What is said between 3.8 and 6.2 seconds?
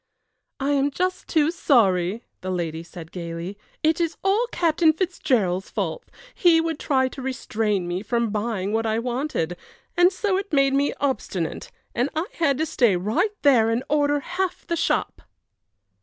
"It is all Captain Fitzgerald's fault